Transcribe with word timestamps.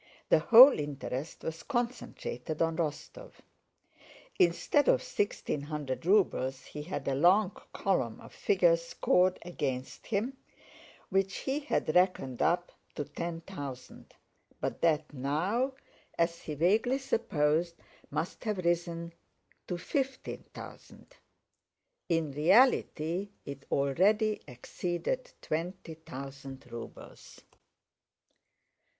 The 0.29 0.39
whole 0.39 0.79
interest 0.79 1.43
was 1.43 1.61
concentrated 1.61 2.59
on 2.59 2.77
Rostóv. 2.77 3.33
Instead 4.39 4.87
of 4.87 5.03
sixteen 5.03 5.61
hundred 5.61 6.07
rubles 6.07 6.65
he 6.65 6.81
had 6.81 7.07
a 7.07 7.13
long 7.13 7.51
column 7.71 8.19
of 8.19 8.33
figures 8.33 8.83
scored 8.83 9.37
against 9.43 10.07
him, 10.07 10.37
which 11.11 11.35
he 11.45 11.59
had 11.59 11.93
reckoned 11.93 12.41
up 12.41 12.71
to 12.95 13.03
ten 13.05 13.41
thousand, 13.41 14.15
but 14.59 14.81
that 14.81 15.13
now, 15.13 15.73
as 16.17 16.39
he 16.41 16.55
vaguely 16.55 16.97
supposed, 16.97 17.75
must 18.09 18.43
have 18.45 18.57
risen 18.57 19.13
to 19.67 19.77
fifteen 19.77 20.43
thousand. 20.55 21.15
In 22.09 22.31
reality 22.31 23.29
it 23.45 23.67
already 23.69 24.41
exceeded 24.47 25.31
twenty 25.43 25.93
thousand 25.93 26.65
rubles. 26.71 27.41